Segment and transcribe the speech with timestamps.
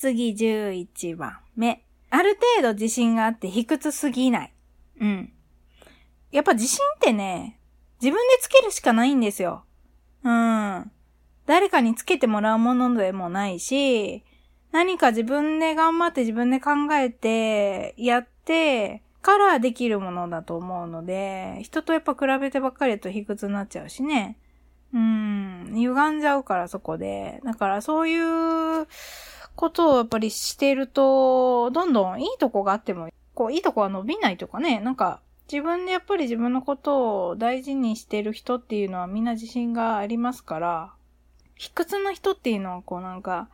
[0.00, 1.84] 次11番目。
[2.08, 4.52] ある程度自信があって卑屈すぎない。
[4.98, 5.32] うん。
[6.32, 7.60] やっぱ自信ってね、
[8.00, 9.62] 自分でつけるしかないんですよ。
[10.24, 10.90] うん。
[11.44, 14.24] 誰かにつけてもらうものでもないし、
[14.72, 24.38] 何か自分で頑張って自分で考えて、やって、からできるものだと思うので、人とやっぱ比べてばっかりと卑屈になっちゃうしね。
[24.94, 27.40] うん、歪んじゃうからそこで。
[27.44, 28.86] だからそういう
[29.60, 35.20] ことをやっぱりしてると、どんどんいいとこがあっても、こう、いいとこは伸びないとかね、なんか、
[35.52, 40.92] 自分でやっぱり自分のことを大事にしてる人っていうのはみんな自信がありますから、
[41.56, 43.50] 卑屈な人っていうのはこうなんか、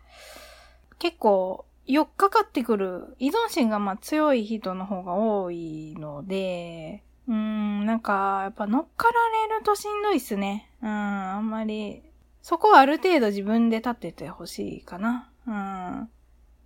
[1.00, 10.70] 結構、寄っかかってくる、依存心がまあ強い人の方が多いので、うーん、なんか、やっぱ乗っかられるとしんどいっすね。
[10.82, 12.02] うん、あんまり、
[12.42, 15.30] そこはある程度自分で立っててほしいかな。
[15.46, 16.02] うん。
[16.02, 16.08] っ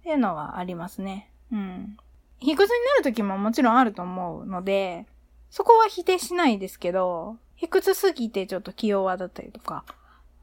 [0.03, 1.31] ていうのはありますね。
[1.53, 1.97] うん。
[2.39, 5.07] 卑屈になる時ももちろんあると思うので、
[5.51, 9.85] そこは否定しないですけど、卑屈すぎてちょっと気弱だったりとか、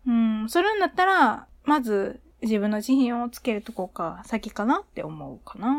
[0.05, 5.69] うん、それんだったら、まず自分の自信をつけるとこか先かなって思うかな。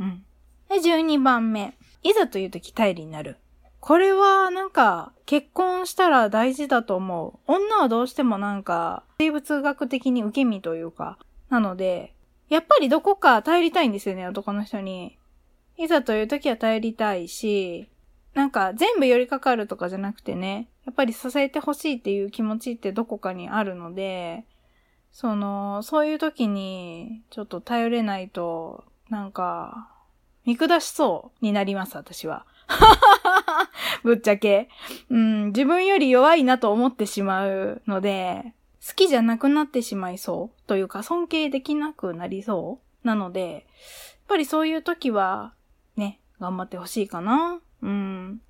[0.00, 0.24] うん。
[0.68, 1.74] で、12番目。
[2.02, 3.36] いざという時頼りになる。
[3.80, 7.52] これはなんか結婚したら大事だと思う。
[7.52, 11.18] 女はどうしてもなんか生物学的に受け身というか、
[11.50, 12.14] なので、
[12.48, 15.18] やっぱりどこか頼りたいんですよね、男の人に。
[15.76, 17.88] いざという時は頼りたいし、
[18.34, 24.44] なんか全部寄りかかるとかじゃなくてね、やっぱり支えてほしいっていう気持ちってどこかにあるので、
[25.12, 29.88] その、そういう時にちょっと頼れないと、なんか、
[30.46, 32.46] 見下しそうになります、私は。
[34.04, 34.68] ぶっちゃけ。
[35.10, 38.54] うん、自分より弱いなと思ってしまうので、
[38.86, 43.62] 好きじゃなくなってしまいそうというか、尊敬できなくなりそうなので、やっ
[44.28, 45.54] ぱりそういう時は、
[45.96, 47.60] ね、頑張ってほしいかな。
[47.82, 48.40] うん。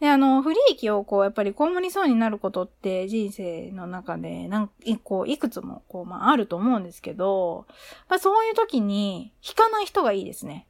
[0.00, 4.70] で、あの、不利益をこう、やっぱりこもりそうになることって人生の中で、なん
[5.02, 7.66] こう、いくつも、こう、まあ、あると思うんですけど、
[8.08, 10.66] まあ、そういう時に、引かない人がいいですね。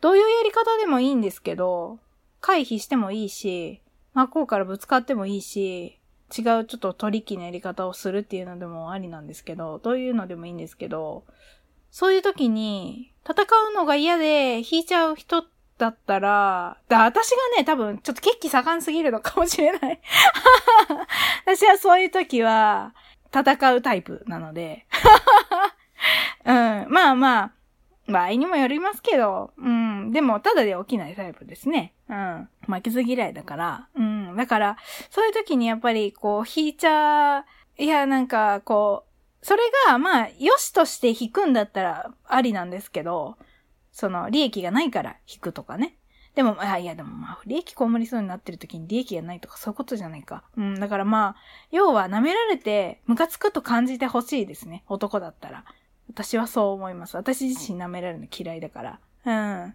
[0.00, 1.98] どういうやり方でもいいんですけど、
[2.40, 3.82] 回避してもいいし、
[4.14, 5.98] 真っ向からぶつかってもいいし、
[6.36, 11.24] 違うちょっとトリッキーなやり方をするっていうのでもありなんですけど、どういうのでもいいんですけど、
[11.90, 15.44] そういう時に、戦うのが嫌で引いちゃう人
[15.78, 20.00] だったら、だ、私がね、多分、ちょっと血気盛んすぎるのかもしれない
[21.44, 22.94] 私はそういう時は、
[23.34, 24.86] 戦うタイプなので。
[26.44, 27.52] うん、まあまあ、
[28.10, 31.92] 場合にもよりますけど、うん、でも、ただで起きないタイプですね。
[32.08, 32.48] うん。
[32.66, 34.21] 負けず嫌いだから、うん。
[34.36, 34.76] だから、
[35.10, 37.44] そういう時にやっぱり、こう、引いちゃ、
[37.78, 39.04] いや、なんか、こ
[39.42, 43.36] う、それが、まあ、良しとして引くんだったら、ありなんですけど、
[43.90, 45.96] その、利益がないから引くとかね。
[46.34, 50.44] でも、あいや、でもまあ、利益こもりそうになってる時に利益がないとかそういうことじゃないか。
[50.56, 51.36] うん、だからまあ、
[51.70, 54.84] 要は舐められて、ムカつくと感じてほしいですね。
[54.88, 55.64] 男だったら。
[56.08, 57.16] 私はそう思います。
[57.16, 59.00] 私自身舐められるの嫌いだから。
[59.24, 59.74] うん。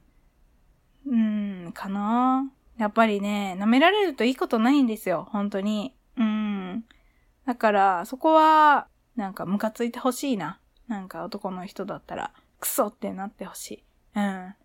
[1.08, 1.16] う
[1.68, 5.28] ん、かなやっぱりね、舐められるといいことないんですよ。
[5.32, 5.96] 本当に。
[6.18, 6.86] うん。
[7.46, 10.60] だから、そこは、なんかムカついてほしいな。
[10.88, 13.84] なんか男の人だったら、クソってなってほしい。
[14.16, 14.56] うん。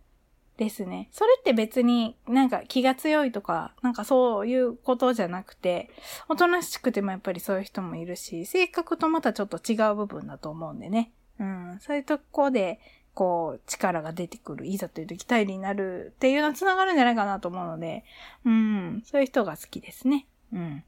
[0.56, 1.08] ですね。
[1.12, 5.90] それって別になんか気が強いとか、なんかそういうことじゃなくて、
[6.28, 11.12] おとなしくてもやっぱりそういう人もいるし、性格とまたちょっと違う部分だと思うんでね。
[11.38, 11.78] うん。
[11.80, 12.80] そういうとこで、
[13.14, 18.04] こう、力が出てくる、いざという時頼りになるっていうのは繋がるんじゃないかなと思うので、
[18.44, 19.02] うん。
[19.04, 20.26] そういう人が好きですね。
[20.52, 20.84] うん。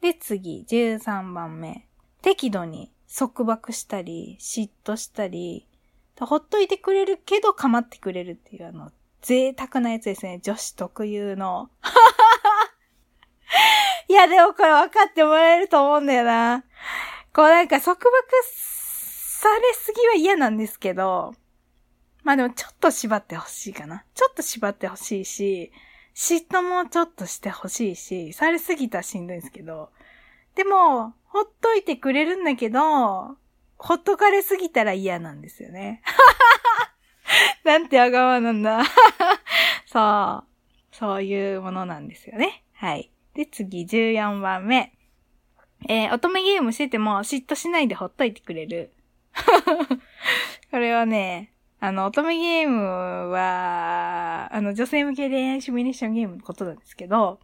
[0.00, 1.86] で、次、13番目。
[2.22, 5.66] 適度に束縛したり、嫉妬したり、
[6.18, 8.90] ほっといてくれるけど構ってくれるっていうあの、
[9.22, 10.40] 贅沢なやつですね。
[10.42, 11.70] 女子特有の。
[14.08, 16.64] いや、でもこれ分かってもらえると思うんだよな。
[17.32, 18.10] こうなんか束縛
[19.36, 21.34] されすぎは嫌なんですけど、
[22.24, 24.02] まあでもちょっと縛ってほしいかな。
[24.14, 25.72] ちょっと縛ってほしいし、
[26.14, 29.90] 嫉妬もちょっとしてほしいし、されすぎたらしんどいんですけど、
[30.54, 33.36] でも、ほっといてくれるんだけど、
[33.76, 36.00] ほっとかれすぎたら嫌なんですよね。
[37.62, 38.84] なんてあがまなんだ。
[39.84, 40.96] そう。
[40.96, 42.64] そういうものなんですよね。
[42.72, 43.10] はい。
[43.34, 44.94] で、次、14番目。
[45.90, 48.95] えー、乙女ゲームしてても嫉妬しないでほっといてくれる。
[50.70, 57.38] これはね、あの、乙女ゲームは、あの、女性向け恋愛シミュレーションゲームのことなんですけど、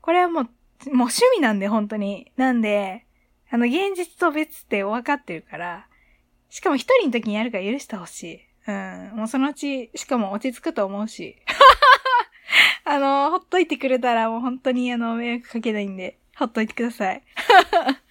[0.00, 0.52] これはもう、もう
[0.94, 2.32] 趣味なんで、本当に。
[2.36, 3.06] なんで、
[3.50, 5.86] あの、現実と別って分かってるから、
[6.50, 8.40] しかも一人の時にやるから許してほしい。
[8.66, 9.12] うん。
[9.14, 11.36] もうそのうち、しかも落ち着くと思うし。
[12.84, 17.22] あの、ほっといてくれたらもう本当にあの、迷惑かけないんで、ほっといてください。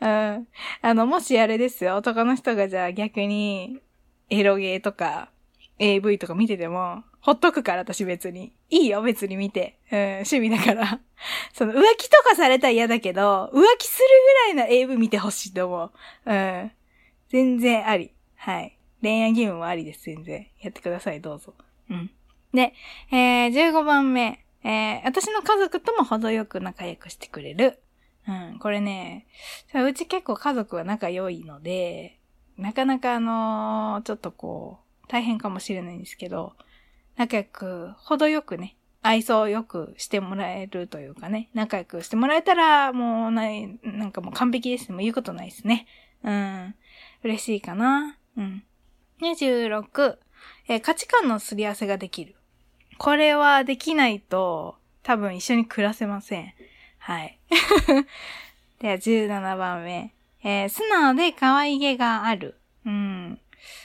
[0.00, 0.48] うん。
[0.82, 3.80] あの、もしあれですよ、男の人がじゃあ逆に、
[4.30, 5.30] エロゲーとか、
[5.78, 8.52] AV とか見てても、ほっとくから私別に。
[8.70, 9.78] いいよ、別に見て。
[9.90, 11.00] うん、趣味だから。
[11.52, 14.08] その、浮気とかされたら嫌だけど、浮気する
[14.54, 15.92] ぐらいの AV 見てほしいと思う。
[16.24, 16.72] うん。
[17.28, 18.12] 全然あり。
[18.36, 18.78] はい。
[19.02, 20.46] 恋愛義務もありです、全然。
[20.60, 21.54] やってください、どうぞ。
[21.90, 22.10] うん。
[22.54, 22.72] で、
[23.10, 24.44] えー、15番目。
[24.64, 27.80] えー、私の家族とも程よく仲良くしてくれる。
[28.28, 29.26] うん、これね、
[29.74, 32.18] うち結構家族は仲良いので、
[32.56, 36.54] なかなかあのー、ちょっとこう、大変かもしれないんですけど、
[37.16, 44.94] 仲良く、程よくね、愛想よくしてもらえるというかね、仲良くしてもらえたら、もうない、なんかもう完璧ですね。
[44.94, 45.86] もう言うことないですね。
[46.24, 46.74] うん。
[47.22, 48.18] 嬉しいかな。
[48.36, 48.64] うん。
[49.22, 50.16] 26、
[50.68, 52.34] え、価値観のすり合わせができる。
[52.98, 56.52] これはできないと、多分一緒に暮らせません。
[57.06, 57.38] はい。
[58.82, 60.12] では、17番目。
[60.42, 62.58] えー、素直で可愛げがある。
[62.84, 63.40] うん。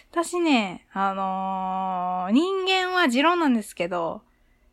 [0.09, 4.23] 私ね、あのー、人間は持論なんですけど、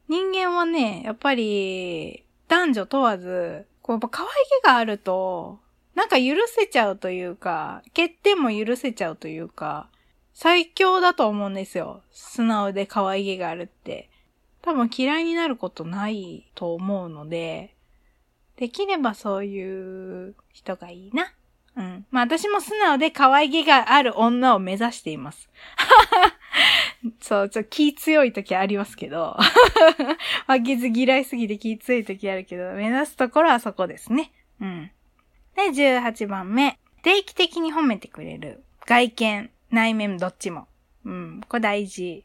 [0.08, 4.28] 人間はね、やっぱり、男女問わず、こう、やっぱ可愛
[4.62, 5.60] げがあると、
[5.94, 9.90] なんか許せちゃうというか、欠点も許せちゃうというか、
[10.32, 12.00] 最強だと思うんですよ。
[12.12, 14.08] 素直で可愛げがあるって。
[14.62, 17.74] 多分嫌いになることないと思うので、
[18.58, 21.32] できればそういう人がいいな。
[21.76, 22.06] うん。
[22.10, 25.48] まあ私も素直で可愛げがある女を目指しています。
[27.20, 29.36] そう、ちょ、気強い時ありますけど。
[30.48, 34.32] 負けず嫌いすぎて気強い時あるけど、目指すところはそこですね。
[34.60, 34.90] うん。
[35.54, 36.78] で、18番目。
[37.02, 38.64] 定期的に褒めてくれる。
[38.86, 39.50] 外見。
[39.70, 40.66] 内面どっちも。
[41.04, 42.24] うん、これ大事。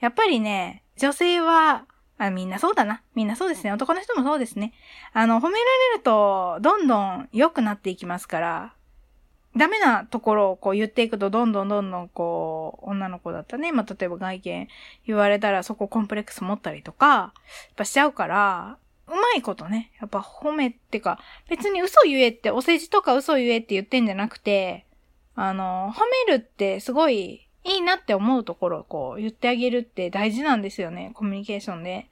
[0.00, 1.84] やっぱりね、女性は、
[2.18, 3.02] あ、みんなそうだな。
[3.14, 3.72] みんなそうですね。
[3.72, 4.72] 男の人もそうですね。
[5.12, 5.58] あの、褒めら
[5.92, 8.72] れると、どんどん良くなっていきますから、
[9.56, 13.72] ダメなところをこう言っていくと、どんどんどんどんこう、女の子だったね。
[13.72, 14.68] まあ、例えば外見
[15.06, 17.32] 言われたらそこコンプレックス持ったりとか、やっ
[17.76, 18.78] ぱしちゃうから、
[19.08, 19.92] うまいことね。
[20.00, 24.84] やっぱ褒めってか、別に嘘言えって、お世辞とか嘘言えって言ってんじゃなくて、
[25.34, 31.10] あの、褒めるってすごいいいなって思うところをこう言ってあげるって大事なんですよね。
[31.14, 32.08] コミュニケーションで。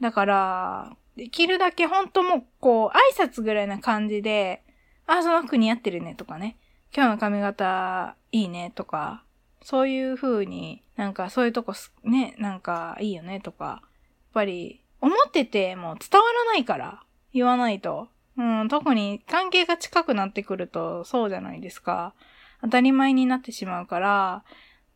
[0.00, 4.62] だから、できるだけ本当もうこう挨拶ぐらいな感じで、
[5.06, 6.56] あ、その服似合ってるねとかね。
[6.94, 9.24] 今日の髪型いいねとか、
[9.62, 11.72] そういう風になんかそういうとこ
[12.04, 13.80] ね、なんかいいよねとか、やっ
[14.34, 18.08] ぱり思ってても伝わらないから言わないと。
[18.36, 22.14] うん、特に関係が近くなってくるとそうじゃないですか。
[22.62, 24.44] 当たり前になってしまうから、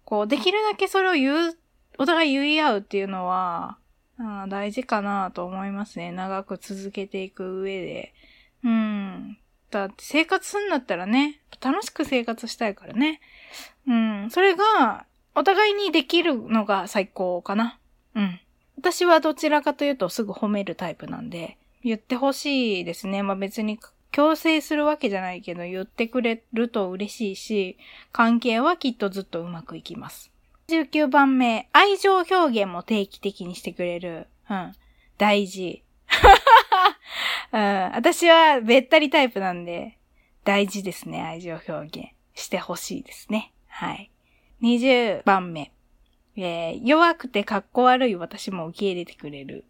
[0.04, 1.58] こう、できるだけそれを言う、
[1.98, 3.78] お互い言い合うっていうのは、
[4.18, 6.12] あ大事かなと思いますね。
[6.12, 8.14] 長く続けていく上で。
[8.62, 9.38] うん。
[9.70, 13.20] だって生活すんだったらね、楽しく生活したいからね。
[13.86, 14.30] うん。
[14.30, 17.78] それが、お互いにできるのが最高かな。
[18.14, 18.40] うん。
[18.78, 23.22] 私はどちらかというとすぐ褒めるタイプなんで、言ってほしいですね。
[23.22, 23.78] まあ別に
[24.14, 27.76] 強制するわけじゃないけど、言ってくれると嬉しいし、
[28.12, 30.30] 関係はきっとずっとうまくいきます。
[30.68, 34.28] 19番目、愛情表現も定期的にしてくれる。
[34.48, 34.72] うん。
[35.18, 35.82] 大事。
[37.50, 37.60] うん、
[37.92, 39.98] 私はべったりタイプなんで、
[40.44, 42.14] 大事ですね、愛情表現。
[42.34, 43.52] してほしいですね。
[43.66, 44.12] はい。
[44.62, 45.72] 20番目。
[46.36, 49.64] えー、弱くて格好悪い私も受け入れてくれる。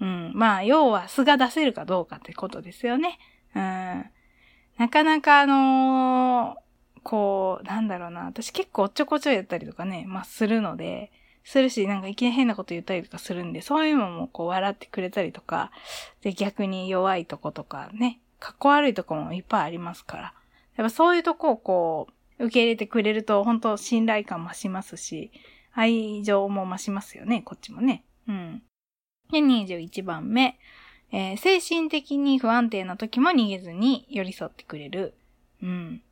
[0.00, 0.32] うん。
[0.34, 3.18] まあ、要は素が出せるかどうかってことですよね。
[3.54, 4.04] うん。
[4.78, 8.26] なかなかあのー、こう、なんだろうな。
[8.26, 11.10] 私結構おっちょこちょいやったりとかね、まあするので、
[11.44, 15.70] するし、なんかいきなり変なこと言ったりとかするんで、そういうのもこう笑ってくれたりとか、
[16.20, 20.34] で逆に弱いとことかね、かっこ悪いとこもいっぱいありますから。
[20.76, 25.32] やっぱそういうとこをこう、受け入れてくれると、本当信頼感増しますし、
[25.72, 28.04] 愛情も増しますよね、こっちもね。
[28.28, 28.62] うん。
[29.32, 30.58] で、21番目。
[31.10, 35.14] えー、精神的に不安定な時も逃げずに寄り添ってくれる。
[35.62, 36.02] うん。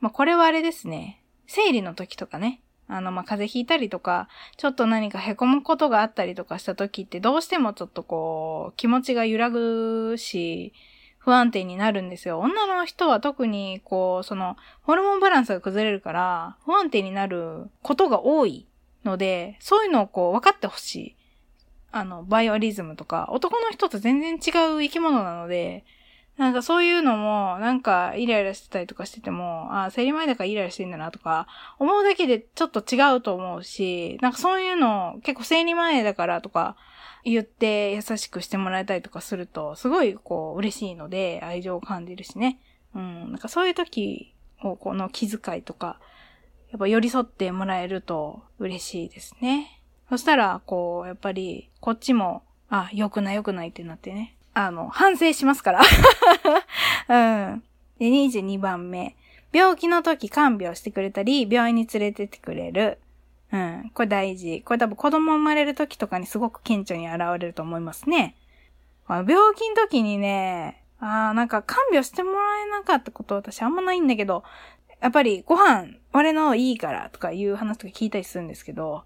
[0.00, 1.22] まあ、これはあれですね。
[1.46, 2.60] 生理の時とかね。
[2.86, 10.72] あの、まあ、風邪ひいたりとか、ちょっと何か凹むことがあったりとかした時ってどうしてもちょっとこう、気持ちが揺らぐし、
[11.18, 12.38] 不安定になるんですよ。
[12.38, 18.66] 女の人は特にこう、その、ホルモンバランスが崩れるから、不安定になることが多い
[19.04, 21.16] ので、そういうのをこう、分かってほしい。
[21.96, 25.84] あの、バイオリズムとか、男の人と全然違う生き物なので、
[26.36, 31.46] なんかそういうのも、なんかイライラしてたりとかしてても、あ、生理前だからイライラしてんだなとか、
[31.78, 36.76] 思うだけでちょっと違うと思うし、なんかそういうの、結構生理前だからとか
[37.22, 42.58] 言って優しくしてもらえたりとかすると、すごいこう嬉しいので愛情を感じるしね。
[42.96, 44.34] うん、なんかそういう時
[44.64, 46.00] をこの気遣いとか、
[46.72, 49.83] やっぱ寄り添ってもらえると嬉しいですね。
[50.08, 54.36] そしたら、こう、やっぱり、こっちも、あ、良くない良くないってなってね。
[54.52, 55.80] あの、反省しますから。
[57.08, 57.62] うん。
[57.98, 59.16] で、22番目。
[59.52, 62.98] 病気の時看病してくれたり、病院に連れてってくれる。
[63.52, 63.90] うん。
[63.94, 64.62] これ大事。
[64.64, 68.36] これ多分子供生まれる時とかにすごく顕著に現れると思いますね。
[69.08, 74.42] 病気の時にね、ああ、なんか看病してもらえなかったこと私あんまないんだけど、
[75.00, 79.04] やっぱりご飯、俺のいいからとかいう話とか聞いたりするんですけど、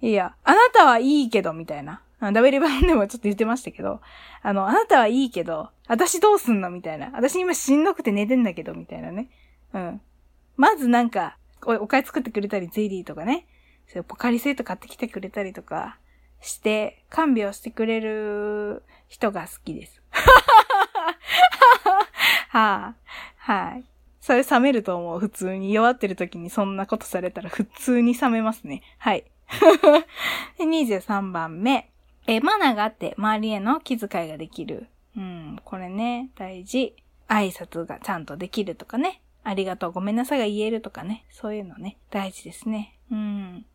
[0.00, 2.02] いや、あなたはいいけど、みたいな。
[2.20, 4.00] ダベリ版でもちょっと言ってましたけど、
[4.42, 7.10] あの、あなたはいいけど、私どうすんのみたいな。
[7.12, 9.28] 私今しんどくて寝てんだけど、みたいなね。
[9.74, 10.00] うん。
[10.56, 11.36] まずなんか、
[11.66, 13.46] お、おかえ作ってくれたり、ゼリーとかね。
[13.86, 15.98] そうポカリセット買ってきてくれたりとか
[16.40, 20.02] して、看病してくれる人が好きです。
[22.50, 22.94] はあ、
[23.36, 23.84] はい。
[24.20, 25.20] それ冷めると思う。
[25.20, 28.82] 普通に弱ってる時にそんなことされたら普通に冷めますね。
[28.98, 29.24] はい。
[30.58, 31.90] で23番目。
[32.26, 34.88] え、マナーがあって周りへの気遣いができる。
[35.16, 36.94] うん、これね、大事。
[37.28, 39.20] 挨拶がちゃんとできるとかね。
[39.44, 41.24] ありがとう、ごめんなさいが言えるとかね。
[41.30, 42.98] そういうのね、大事ですね。
[43.10, 43.66] うん。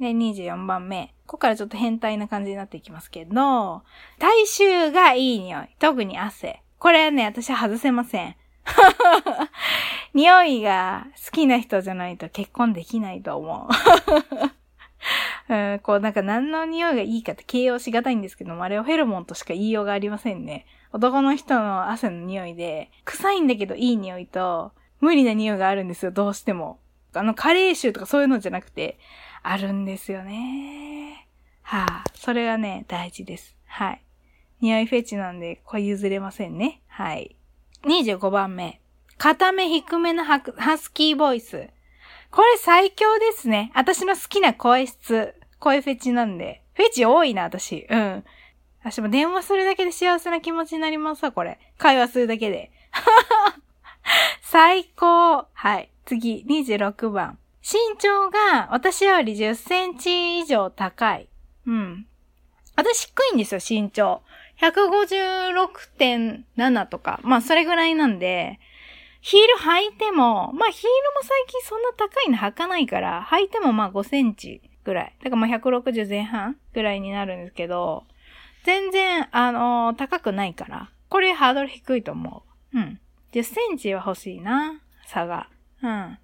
[0.00, 1.14] で、24番目。
[1.26, 3.82] ここからちょっと変態な感じになっていきますけど、
[4.18, 5.68] 体臭がいい匂い。
[5.78, 6.62] 特に汗。
[6.78, 8.36] これはね、私は外せません。
[10.14, 14.59] 匂いが好きな人じゃないと結婚できないと思う。
[15.50, 20.64] うん、こうなんか何の匂いがいいかって形容しがたいんですけども、あれはフェロモンとしか言いようがありませんね。
[20.92, 26.78] 男の人の汗の匂いで、臭いんだけどいい匂いと、無理な匂いがあるんですよ、どうしても。
[27.14, 28.96] あの、カレー臭とかそういうのじゃなくて、
[29.42, 31.26] あるんですよね。
[31.62, 33.56] はあ、それがね、大事です。
[33.66, 34.02] はい。
[34.60, 36.80] 匂いフェチなんで、これ譲れませんね。
[36.86, 37.34] はい。
[37.84, 38.80] 25番目。
[39.18, 40.40] 固め低めのハ
[40.78, 41.68] スキーボイス。
[42.30, 43.72] これ最強ですね。
[43.74, 45.34] 私の好きな声質。
[45.60, 46.62] 声フェチなんで。
[46.74, 47.86] フェチ多いな、私。
[47.88, 48.24] うん。
[48.82, 51.58] 私も電話するだけで幸せな気持ちになりますわ、これ。
[51.78, 52.72] 会話するだけで。
[54.42, 55.46] 最高。
[55.52, 55.90] はい。
[56.06, 57.38] 次、26番。
[57.62, 61.28] 身長が私より10センチ以上高い。
[61.66, 62.06] うん。
[62.74, 64.22] 私低いんですよ、身長。
[64.60, 67.20] 156.7とか。
[67.22, 68.58] まあ、それぐらいなんで、
[69.20, 75.14] ヒール履いても、まあヒールも最近そんな高いの履かないから、履いてもまあ5センチぐらい。
[75.22, 78.04] だからまあ160前半ぐらいになるんですけど、
[78.64, 82.42] 全然、あのー、高くないから、これハードル低いと思
[82.72, 82.78] う。
[82.78, 83.00] うん。
[83.32, 85.48] 10センチは欲しいな、差が。
[85.80, 86.18] うん。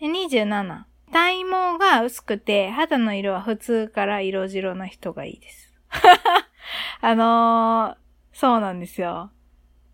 [0.00, 0.84] で、27。
[1.12, 5.74] 体毛が薄くて、肌の色は普通から色白な人がいいです。
[7.02, 9.30] あのー、そうなんですよ。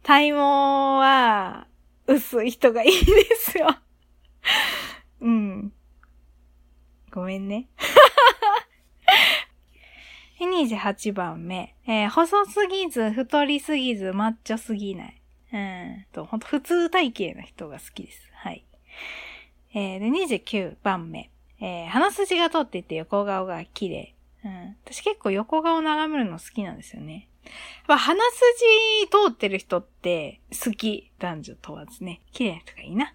[0.05, 1.67] 体毛は、
[2.07, 3.67] 薄い人がいいですよ。
[5.21, 5.73] うん。
[7.17, 7.71] ごめんね。
[10.39, 11.75] 28番目。
[11.87, 15.23] えー、細すぎず、太りすぎず、マッチョすぎない。
[15.51, 18.31] うんと、ほんと普通体型の人が好きです。
[18.35, 18.67] はい。
[19.73, 21.31] えー、で、29番目。
[21.59, 24.15] えー、鼻筋が通っていて横顔が綺麗。
[24.45, 24.77] うん。
[24.85, 27.31] 私結構横顔眺めるの好きなんですよね。
[27.89, 28.21] まあ、鼻
[29.01, 31.11] 筋通ってる人って好き。
[31.19, 32.21] 男女問わずね。
[32.33, 33.15] 綺麗な人がいいな。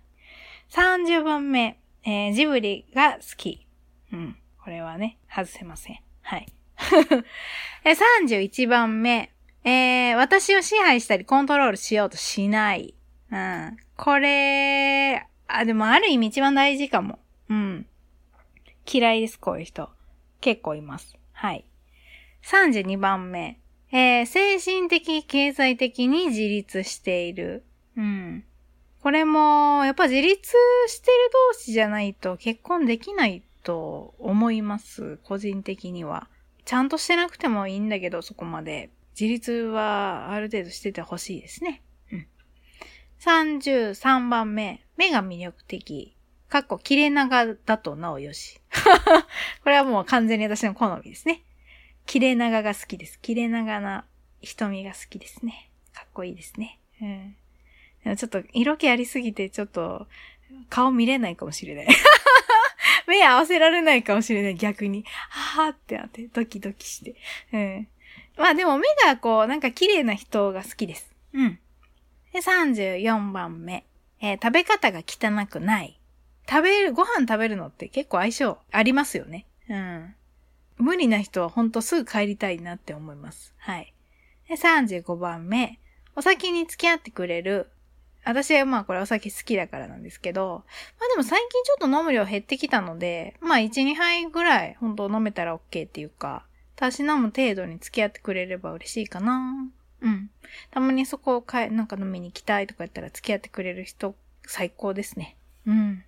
[0.71, 1.77] 30番目。
[2.03, 3.67] えー、ジブリが好き。
[4.13, 4.35] うん。
[4.63, 5.99] これはね、外せません。
[6.21, 6.47] はい。
[7.83, 9.31] 31番目。
[9.63, 12.95] えー、私を支配したりコントロールしようとしない。
[13.31, 13.77] うん。
[13.95, 17.19] これ、あ、でもある意味一番大事かも。
[17.49, 17.85] うん。
[18.91, 19.89] 嫌いです、こういう人。
[20.39, 21.15] 結構います。
[21.33, 21.65] はい。
[22.43, 23.59] 32番目。
[23.91, 27.63] えー、精神的、経済的に自立している。
[27.97, 28.43] うん。
[29.01, 30.51] これも、やっぱ自立
[30.87, 31.17] してる
[31.53, 35.17] 同士じゃないと結婚できないと思います。
[35.23, 36.27] 個人的には。
[36.65, 38.89] ちゃんとしてなくてもいいんだけど、そこまで。
[39.19, 41.81] 自立はある程度しててほしいですね。
[42.11, 42.27] うん。
[43.19, 44.85] 33番目。
[44.97, 46.15] 目が魅力的。
[46.47, 48.59] かっこ、切れ長だとなおよし。
[49.63, 51.43] これはもう完全に私の好みですね。
[52.05, 53.19] 切れ長が好きです。
[53.21, 54.05] 切れ長な
[54.41, 55.71] 瞳が好きですね。
[55.93, 56.79] かっこいいですね。
[57.01, 58.17] うん。
[58.17, 60.07] ちょっと色気ありすぎて、ちょっと
[60.69, 61.87] 顔見れないかもしれない。
[63.07, 65.05] 目合わせられないかもしれない、逆に。
[65.29, 67.15] はぁってなって、ドキドキして。
[67.53, 67.87] うん。
[68.37, 71.13] まあでも目がこう、なんか綺麗な人が好きです。
[71.33, 71.59] うん。
[72.33, 73.85] で、34番目。
[74.19, 75.99] えー、食べ方が汚くない。
[76.49, 79.45] 食べる、ご飯食べるのって結構相性ありますよね。
[79.69, 80.15] うん。
[80.77, 83.53] 無理な人はほんとすぐ帰りたいなって思います。
[83.57, 83.93] はい。
[84.47, 85.79] で、35番目。
[86.15, 87.69] お酒に付き合ってくれる。
[88.23, 90.63] 私はまあこれお酒好きだからなんですけど、
[90.99, 99.69] まあでも最近ちょっと飲む量減ってきたので、まあ1、2杯ぐらい本当飲めたら OK っていうか、たしなむ程度に付き合ってくれれば嬉しいかな。
[100.01, 100.29] うん。
[100.71, 105.37] たまにそこをかえ、なんか飲みに行きたいとか言ったら付き合ってくれる人最高ですね。
[105.65, 106.03] うん。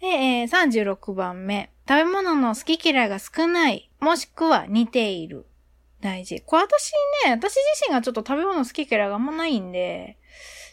[0.00, 1.70] で、えー、36番目。
[1.88, 3.90] 食べ物の好き嫌いが少ない。
[4.00, 5.44] もしくは似ている。
[6.00, 6.40] 大事。
[6.40, 6.92] これ私
[7.26, 10.16] ね、私自身がちょっと食べ物好き嫌いがあんまないんで、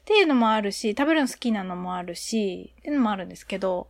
[0.08, 3.90] っていうのもあるし、食べるの好きなのもあるし、っていうのもあるんですけど、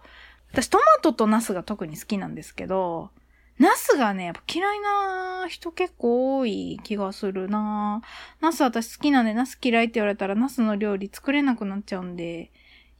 [0.51, 3.11] 私トマトとナスが特に好きなんですけど、
[3.59, 8.01] ナスがね、やっぱ嫌いな人結構多い気がするな
[8.41, 12.51] ナス私好きなんで、ナス嫌いって言われたらナスの料理作れなくなっちゃうんで、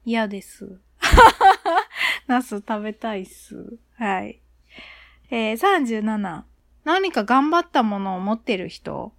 [0.05, 0.79] 嫌です。
[2.27, 3.79] ナス食べたいっす。
[3.97, 4.41] はい。
[5.31, 6.43] えー、37。
[6.83, 9.11] 何か頑張ったものを持ってる人。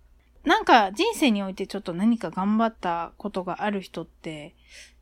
[0.48, 4.52] なんか人生においてちょっと何か頑張ったことがある人って、やっ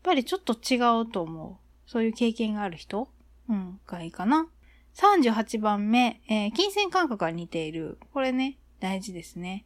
[0.02, 1.90] ぱりちょっと違うと思う。
[1.90, 3.08] そういう経験がある人？
[3.48, 4.48] うん、がいいかな。
[4.96, 7.98] 38番目、えー、金銭感覚が似ている。
[8.12, 9.64] これね、大事ですね。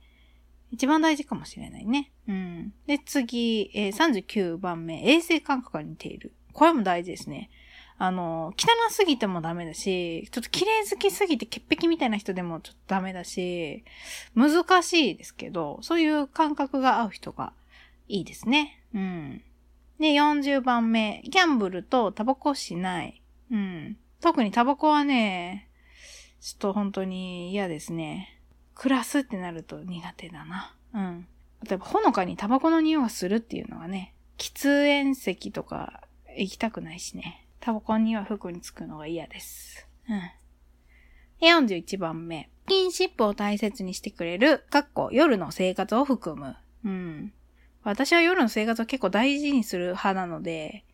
[0.71, 2.13] 一番大事かもしれないね。
[2.29, 2.75] うん。
[2.87, 6.35] で、次、えー、39番目、衛生感覚が似ている。
[6.53, 7.49] これも大事ですね。
[8.03, 13.85] あの、汚すぎてもダメだし、ちょっと綺麗好きすぎて潔癖みたいな人でもちょっとダメだし、
[14.35, 17.53] 難しいですけど、そういう感覚が合う人が
[18.09, 18.83] いいですね。
[18.95, 19.43] うん。
[19.99, 23.21] で、40番目、ギャンブルとタバコしない。
[23.53, 23.99] うん。
[24.23, 25.69] 特にタバコはね、
[26.41, 28.41] ちょっと本当に嫌ですね。
[28.75, 30.75] 暮らすってなると苦手だな。
[30.95, 31.27] うん。
[31.69, 36.01] 例えば、ほのかにタバコの匂いがするっていうのはね、喫煙席とか
[36.39, 37.47] 行きたくないしね。
[37.61, 39.87] タバコには服につくのが嫌です。
[40.09, 41.47] うん。
[41.47, 42.51] 41番目。
[42.67, 46.57] スキンシップを大切にしてくれる、かっこ夜の生活を含む。
[46.85, 47.33] うん。
[47.83, 50.85] 私は夜の生活を結構大事にする派なので、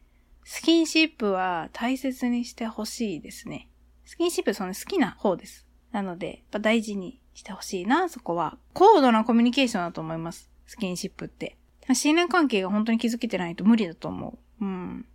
[0.45, 3.69] スキンシップは大切にしてほしいですね。
[4.05, 5.67] スキンシップその好きな方です。
[5.93, 8.57] なので、やっぱ大事にしてほしいな、そこは。
[8.73, 10.51] 高度なコミュニケーションだと思います。
[10.67, 11.57] スキンシップって。
[11.95, 14.65] 信頼関係が本当に築けてないと無理だと思う。
[14.65, 15.07] うん。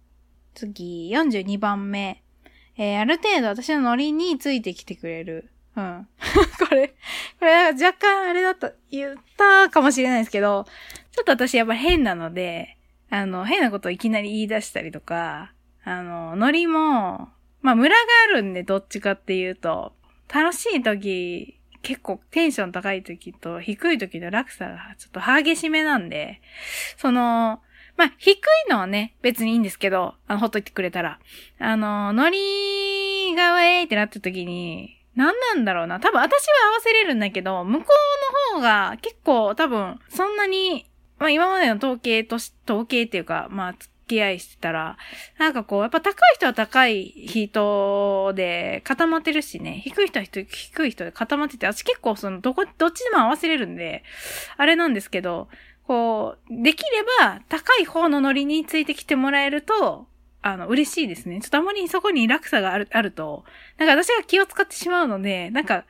[0.53, 2.23] 次、42番目。
[2.77, 5.49] えー、ある程度私のノリについてきてくれる。
[5.75, 6.07] うん。
[6.67, 6.87] これ、
[7.39, 10.65] これ若干あれだと言ったかもしれないですけど、
[11.11, 12.77] ちょっと私やっぱ変なので、
[13.09, 17.29] あの、変なことをいきなり言い出したりとか、あの、ノリも、
[17.61, 19.93] まあ、ムラがあるんで、どっちかっていうと、
[20.33, 26.41] 楽しい時、結構テンション高い時と低い時の落差がちょっと激しめなんで、
[26.97, 27.61] その、
[28.01, 28.39] まあ、低い
[28.71, 31.19] のはね、別にいいんですけど、あの、ほっといてくれたら。
[31.59, 35.99] あの、ノリがウェイってなった時に、何なんだろうな。
[35.99, 37.85] 多分私は合わせれるんだけど、向こ
[38.49, 40.87] うの方が結構多分、そんなに、
[41.19, 44.97] まあ今までの統計とし、統計っていうか、まあ付き合いしてたら、
[45.37, 54.03] なんかこう、やっぱ高い人は高い人で固まってるしね、低い人は低い人で固まってて、私結構その、どこ、どっちでも合わせれるんで、
[54.57, 55.49] あれなんですけど、
[55.87, 60.07] こう、できれば高い方のノリについてきてもらえると、
[60.41, 61.39] あの、嬉しいですね。
[61.41, 63.43] ちょっとあまりそこに落差がある、あると、
[63.77, 65.85] なんか私が気を使ってしまうので、なんか、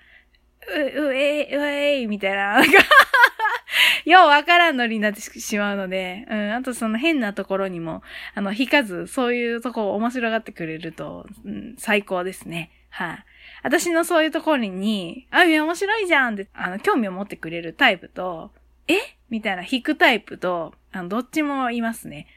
[0.67, 2.71] う、うえい、うえい、みたいな、なんか
[4.05, 8.03] ようわからんノリになってしまうので、うん、あとその変なところにも、
[8.35, 12.71] あの、引かず、そういうとこを面白がってくれると、うん、最高ですね。
[12.89, 13.25] はい、
[13.63, 18.51] 私のそういうところに、あ、いや、面白いじゃんって、あの、興味を持ってくれるタイプと、
[18.87, 18.95] え？
[19.31, 22.27] みたいな引くタイプと、あの、どっちもいますね、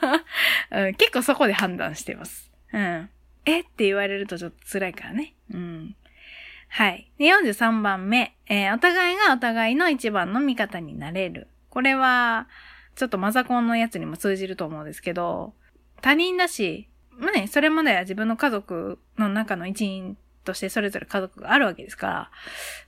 [0.72, 0.94] うん。
[0.94, 2.50] 結構そこで判断してます。
[2.72, 3.10] うん。
[3.44, 3.60] え？
[3.60, 5.34] って言われるとちょっと辛いからね。
[5.52, 5.94] うん。
[6.68, 7.10] はい。
[7.18, 8.34] で、43番目。
[8.46, 11.48] えー、お互いがお互いの一番の味方になれる。
[11.68, 12.48] これは、
[12.96, 15.52] ちょっとマザコンのやつにも通じると思うんですけど、
[16.00, 22.30] 他人だし、まあね、それまでは自分の家族の中の一員としてそれぞれ家族があるわけですから、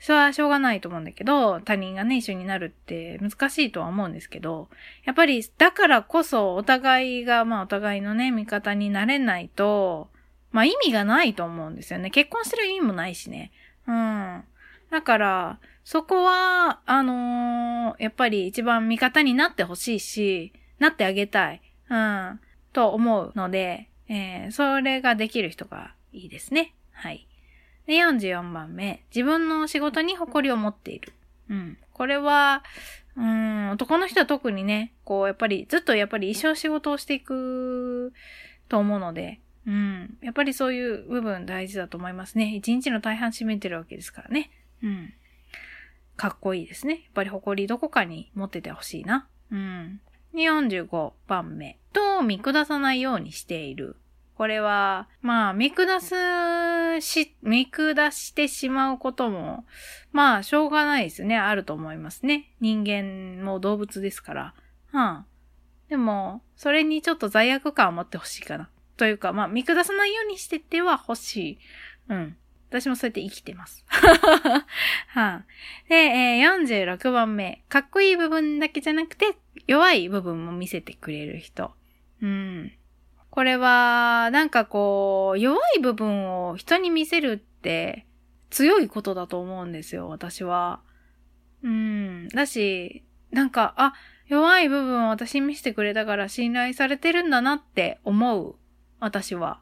[0.01, 4.69] それはしょうがないと思うんだけど、他人がね、一緒になるって難しいとは思うんですけど、
[5.05, 10.09] やっぱり、だからこそお互いが、まあお互いのね、味方になれないと、
[10.53, 12.11] まあ意味がないと思うんですよね。
[12.11, 13.53] 結婚する意味もないしね。
[13.87, 14.45] うん。
[14.91, 21.61] だから、そこは、あのー、やっぱり一番味方になってほしいし、なってあげたい。
[21.91, 22.41] うん。
[22.73, 26.75] と思うので、えー、それができる人がいいですね。
[26.93, 27.27] はい。
[27.87, 29.05] で、44番目。
[29.15, 31.13] 自分の仕事に誇りを持っている。
[31.51, 31.79] うん。
[31.93, 32.65] これは、
[33.17, 38.13] うん、男の人は特にね、こう、やっぱり、ずっとやっぱり一生仕事をしていく
[38.69, 40.19] と思うので、うん。
[40.23, 42.55] やっぱりそういう部分大事だと思いますね。
[42.55, 44.51] 一日の大半占めてるわけですからね。
[44.83, 45.15] うん。
[46.17, 46.95] かっこいいですね。
[46.95, 49.29] やっぱり誇りどこかに持っててほしいな。
[49.51, 50.01] うん。
[50.35, 51.79] 45番目。
[51.93, 53.97] と見下さないようにしている。
[54.37, 59.65] これは、まあ、見下すし、見下してしまうことも、
[60.13, 61.39] まあ、しょうがないですね。
[61.39, 62.53] あると思いますね。
[62.61, 64.55] 人間も動物ですから。
[64.93, 65.25] うん。
[65.89, 68.71] でも、それにちょっと罪悪感を持ってほしいかな。
[68.97, 71.59] というか、まあ、見下さないようにしてては欲しい。
[72.09, 72.37] うん。
[72.71, 73.85] 私もそうやって生きてます。
[73.87, 74.67] は
[75.15, 75.45] あ、
[75.89, 77.63] で、えー、46番目。
[77.69, 79.37] かっこいい部分だけじゃなくて、
[79.69, 81.73] 弱い部分も見せてくれる人。
[82.21, 82.73] うん。
[83.35, 88.07] これは、なんかこう、弱い部分を人に見せるって
[88.49, 90.83] 強いことだと思うんですよ、私は。
[91.65, 92.29] うん。
[92.29, 93.95] だし、なんか、あ、
[94.29, 98.55] 弱い部分を私見せてくれたから信頼されてるんだなって思う。
[99.01, 99.59] 私は。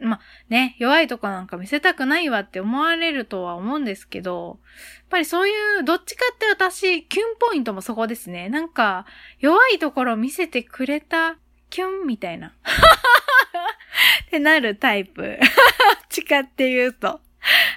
[0.00, 8.48] まね、弱いとこなんか見せたくないわって思われるとは思うんですけど、やっぱりそういう、どっちかって私、キュンポイントもそこですね。
[8.48, 9.06] なんか、
[9.38, 11.38] 弱いところ見せてくれた、
[11.74, 12.54] キュンみたいな。
[14.26, 15.40] ってなるタイプ。
[16.08, 17.20] ちかって言うと。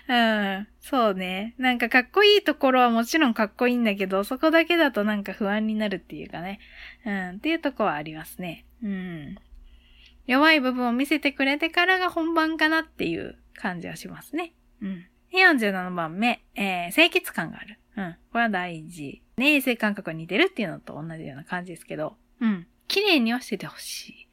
[0.07, 0.67] うん。
[0.81, 1.55] そうね。
[1.57, 6.60] なんかかっこいいところはもちろんかっこいいんだけど、そこだけだとなんか不安になるっていうかね。
[7.05, 7.29] うん。
[7.38, 8.65] っていうとこはありますね。
[8.83, 9.36] うん。
[10.27, 14.53] 弱い部分を見せてくれてからが本番かなっていう感じはしますね。
[14.79, 15.07] うん。
[15.33, 17.79] 47番目、えー、清潔感がある。
[17.95, 18.15] うん。
[18.31, 19.23] これは大事。
[19.38, 22.15] ね、衛生感覚が似てるっていうのと同じような感じですけど。
[22.39, 22.67] うん。
[22.88, 24.28] 綺麗にはしててほしい。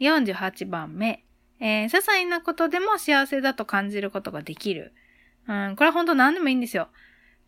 [0.00, 1.24] 48番目、
[1.60, 4.94] えー、些細なことでも幸せだと感じることができる。
[5.46, 6.88] うん、これは本当何でもいいんですよ。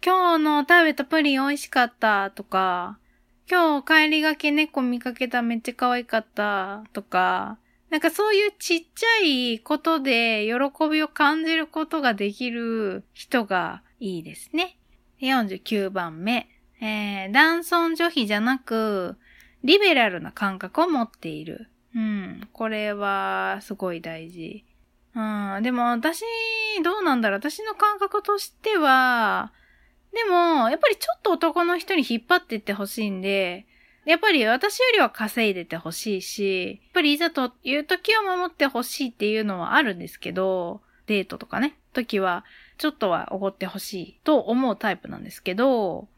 [0.04, 2.98] 今日の食べたプリン美味しかったとか、
[3.50, 7.58] 今日帰りがけ猫見かけためっちゃ可愛かったとか、
[7.90, 14.78] なんかそういうちっちゃいことで喜びを感じることができる人がいいですね。
[15.20, 16.48] 49番目。
[16.80, 19.16] えー、男尊女卑じゃなく、
[19.64, 21.68] リベラルな感覚を持っている。
[21.94, 22.48] うん。
[22.52, 24.64] これは、すごい大事。
[25.14, 25.62] うん。
[25.62, 26.24] でも、私、
[26.82, 27.38] どうなんだろう。
[27.38, 29.52] 私の感覚としては、
[30.12, 33.66] でも、やっぱりちょっと男の人に引っ張っていってほしいんで、
[34.04, 42.44] やっぱり私よりは稼いでてほしいし、やっぱりいざという時は守ってほしいっていうのはあるんですけど、デートとかね、時は
[42.78, 46.08] ちょっとはおごってほしいと思うタイプなんですけど、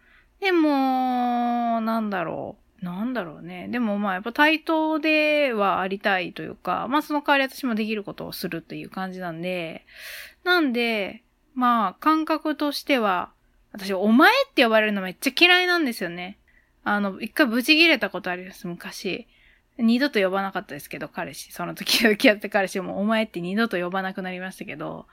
[0.41, 2.64] でも、なんだろう。
[2.85, 3.69] なんだろうね。
[3.69, 9.85] でもまあやっぱ対等ではありたいというか、まあその代わり私もできることをするっていう感じなんで、
[10.45, 11.23] なんで、
[11.55, 13.31] まあ感覚としては、
[13.73, 16.39] 私お前って呼ばれるのめっちゃ嫌いなんですよね。
[16.85, 19.27] あの、一回ブチ切れたことあります、昔。
[19.79, 21.51] 二度と呼ばなかったですけど、彼氏。
[21.51, 25.07] その時付き合って彼氏も、お前って二度と呼ばなくなりましたけど、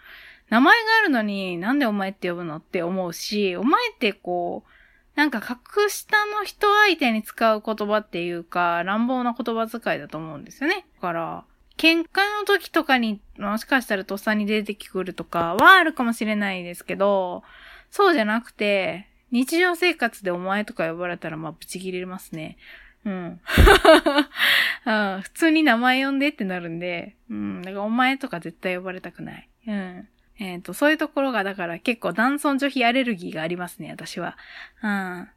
[0.49, 4.69] 名前があるのになんでお前って呼ぶのって思うし、お前ってこう、
[5.15, 10.85] なんか格下の人相手に使う言葉っていうか、乱暴な言葉遣いだと思うんですよね。
[10.95, 11.43] だから、
[11.77, 17.43] 喧嘩の時とかに、もしかしたらとっさに出てくるとかはあるかもしれないですけど、
[17.89, 22.57] そうじゃなくて、日常生活でお前とか呼ばれたら、まあ、ブチ切れますね。
[23.05, 23.41] うん。
[25.21, 27.61] 普通に名前呼んでってなるんで、うん。
[27.61, 29.49] だからお前とか絶対呼ばれたくない。
[29.67, 30.07] うん。
[30.41, 34.37] えっ、ー、と、そういうところが、だから結構男尊女卑アレルギーがありますね、私は。
[34.81, 34.89] うん。
[34.89, 35.31] だか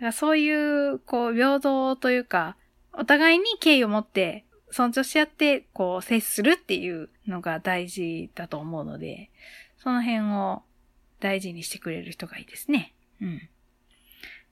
[0.00, 2.56] らそういう、こう、平等というか、
[2.92, 9.30] お互いに敬意を持って尊重し合って、こう、接するっていうのが大事だと思うので、
[9.78, 10.62] その辺を
[11.20, 12.92] 大事にしてくれる人がいいですね。
[13.22, 13.38] うん。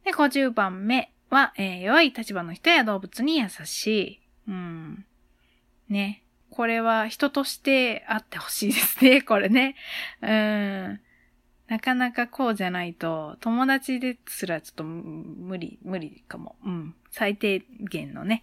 [0.06, 4.20] で、50番目は、えー、弱い立場の人や動物に優しい。
[4.48, 5.04] うん。
[5.90, 6.22] ね。
[6.58, 9.76] これは人としてあってほしいですね、 これね。
[10.20, 11.00] うん。
[11.68, 16.56] なかなかこうじゃないと、友達ですらちょっと無理、無理かも。
[16.64, 16.96] うん。
[17.12, 18.42] 最低限のね。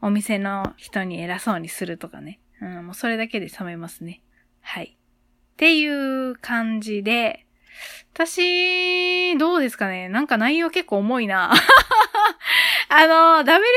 [0.00, 2.38] お店の人に偉そうにするとかね。
[2.60, 4.22] うん、もうそれだけで冷めますね。
[4.60, 4.96] はい。
[4.96, 7.46] っていう感じで、
[8.12, 11.52] 私、どうですかねなんか内容結構重いな。
[12.88, 13.72] あの、ダメリ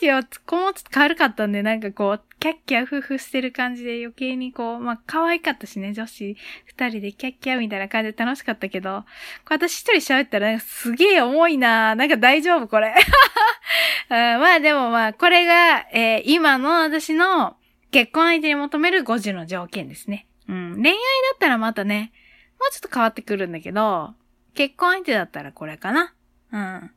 [0.00, 9.04] バさんの時は、こもちょっと軽かったんで、なんかこう、キャッキャフフしてる感じで余計にこう、まあ、可愛かったしね、女子二人でキャッキャみたいな感じで楽しかったけど、
[9.48, 12.92] 私一人喋ったらすげえ重いななんか大丈夫これ、
[14.10, 14.16] うん。
[14.16, 17.56] まあでもまあ、これが、えー、今の私の
[17.92, 20.26] 結婚相手に求める50の条件ですね。
[20.48, 20.74] うん。
[20.82, 20.98] 恋愛だ
[21.36, 22.12] ったらまたね、
[22.58, 24.14] もうちょっと変わってくるんだけど、
[24.54, 26.14] 結婚相手だったらこれかな。
[26.52, 26.90] うん。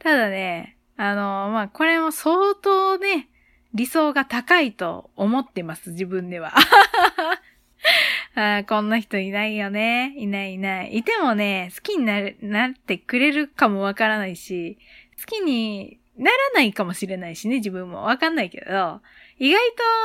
[0.00, 3.28] ただね、あの、まあ、これも相当ね、
[3.72, 6.52] 理想が高いと思ってます、自分では。
[8.34, 10.14] あこんな人いないよね。
[10.16, 10.98] いないいない。
[10.98, 14.78] いてもね、好きになる、なってくれるかもわからないし、
[15.20, 19.00] 好きにならないかもしれないしね、自分もわかんないけど、
[19.38, 19.60] 意外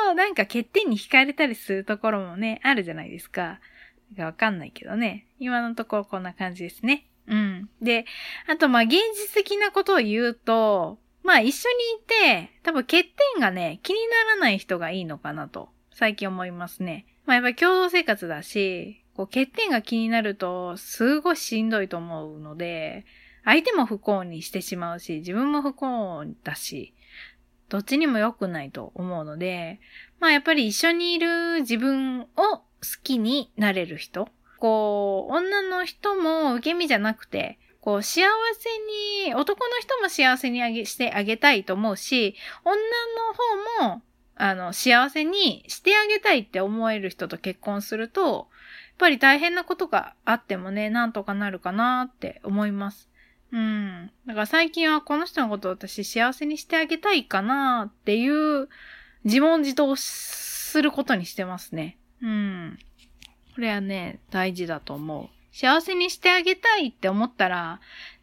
[0.08, 3.60] となんか欠点に惹かれたりするところもね、あるじゃないですか。
[4.18, 5.28] わかんないけどね。
[5.40, 7.06] 今のところこんな感じですね。
[7.28, 7.70] うん。
[7.82, 8.06] で、
[8.48, 17.08] あとま現実的なことを言うと、まあ一緒にいて、多分欠点がね、気にならない人がいいのかなと、最近思いますね。
[17.26, 23.06] まあやっぱり共同生活だし、こう欠点が気になると、すごいしんどいと思うので、
[23.44, 26.94] 相手も不幸にしてしまうし、自分も不幸だし、
[27.70, 29.80] どっちにも良くないと思うので、
[30.20, 32.64] まあやっぱり一緒にいる自分を好
[33.04, 34.30] きになれる人。
[34.60, 38.24] こう、女の人も受け身じゃなくて、こう、幸
[38.58, 44.02] せに、男の人も幸せにあげしてあげたいと思うし、女の方も、
[44.36, 48.46] あの、幸せにしてあげたいって思える人と結婚すると、やっ
[48.98, 53.10] ぱり大変なことがあってもね、なんとかなるかなって思います。
[53.52, 54.12] うん。
[54.26, 58.68] だから最近はこの人のことを私幸せにしてあげたいかなっていう
[59.24, 61.98] 自問自答することにしてますね。
[62.22, 62.80] うん。
[63.56, 65.30] これはね、大事だと思う。
[65.56, 67.80] 幸せにしてあげたいって思ったら、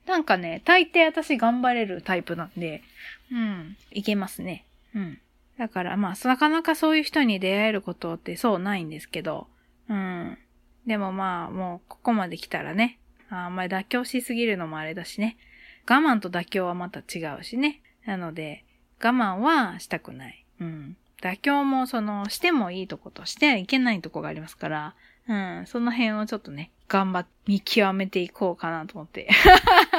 [0.07, 2.83] なんかね、大抵私頑張れるタイプなんで、
[3.31, 4.67] うん、いけますね。
[4.95, 5.19] うん。
[5.59, 9.47] だからまあ、なかなかそういう人に出会えることってそうないんですけど、
[9.89, 10.37] うん。
[10.87, 12.99] でもまあ、もうここまで来たらね、
[13.31, 15.37] あんまり妥協しすぎるのもあれだしね。
[15.89, 17.81] 我慢と妥協はまた違うしね。
[18.05, 18.65] なので、
[19.03, 20.45] 我慢はしたくない。
[20.61, 20.97] うん。
[21.23, 24.95] 妥協もその、してもいいとことしてはいけないとこがありますから、
[25.29, 29.29] うん、その辺をちょっとね、頑張って見極めていこうかなと思って。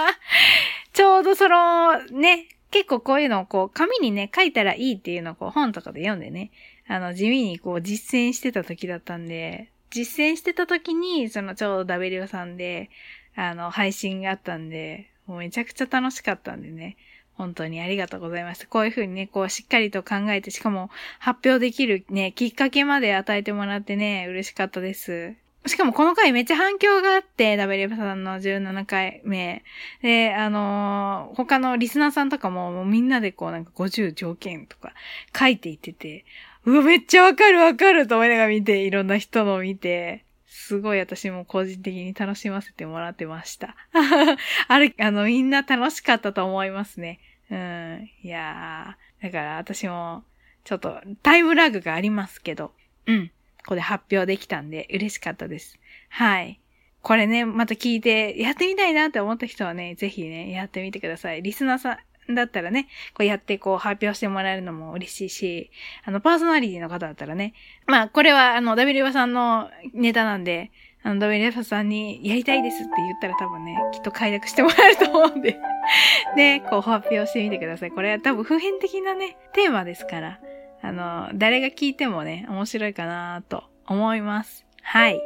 [0.94, 6.52] ちょうどその、ね、結構こういうのをこう、紙にね、書いたらいいっていうのをこう、本とかで読んでね、
[6.88, 12.90] あの、地味にこう、実践してた時だったんで、実践してた時に、そのちょうど W さんで、
[13.36, 16.98] あの、配信があったんで、もうめちゃくちゃ楽しかったんでね。
[17.36, 18.68] 本当にありがとうございました。
[18.68, 25.36] こういうふうにね、こうしっかりと考えて、しかも発表できるね、きっかけまで与えてもらってね、嬉しかったです。
[25.66, 29.64] しかもこの回めっちゃ反響があって、WF さんの17回目。
[30.02, 34.94] で、あのー、他のリスナーさんとかももうみんなでこうなんか50条件とか
[35.38, 36.26] 書いていってて、
[36.66, 43.76] うわ、めっちゃわかるわかると思いながら見て、いろんな人のを見て、すごい私も個人的に楽しませてもらってました。
[44.68, 47.20] あれ、あの、みんな楽しかったと思いますね。
[47.50, 48.10] うん。
[48.22, 49.24] いやー。
[49.24, 50.24] だから私も、
[50.64, 52.72] ちょっとタイムラグがありますけど、
[53.08, 53.28] うん。
[53.30, 55.80] ここで発表できたんで嬉しかったです。
[56.10, 56.60] はい。
[57.02, 61.42] これね、また聞いて、やってみたいなって思った人はね、ぜひね、やってみてください。
[61.42, 61.98] リスナーさん
[62.30, 65.72] だったらね、こうやってこう発表してもらえるのも嬉しいし、
[66.06, 67.54] あの、パーソナリティの方だったらね、
[67.86, 70.72] まあ、これはあの、ダビリバさんのネタなんで、
[71.04, 75.60] あの、ダビリバさんにやりたいですって言ったら多分ね、きっと快諾してもらえると思うんで
[76.36, 77.92] で、こう発表してみてください。
[77.92, 80.40] これは多分普遍的なね、テーマですから。
[80.82, 84.66] あの、誰が聞いてもね、面白いかなと思います。
[84.82, 85.22] はい。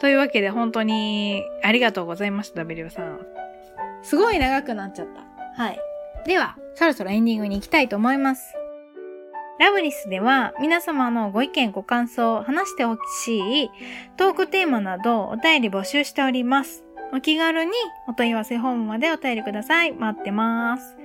[0.00, 3.20] というわけで本当にありがとうございました、W さん。
[4.02, 5.08] すごい長くなっちゃっ
[5.56, 5.62] た。
[5.62, 5.78] はい。
[6.26, 8.54] では、そろそろエンディングに行きたいと思います。
[9.58, 13.70] ラブリスでは皆様のご意見ご感想、話してほしい
[14.16, 16.84] トークテーマなどお便り募集しております。
[17.12, 17.70] お気軽に
[18.08, 19.92] お問い合わせフォームまでお便りください。
[19.92, 20.96] 待ってます。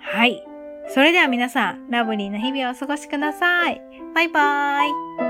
[0.00, 0.44] はい。
[0.88, 3.80] それでは皆さん、ラブリーな日々をお過ごしください。
[4.14, 5.23] バイバーイ。